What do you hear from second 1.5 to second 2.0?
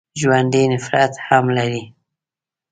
لري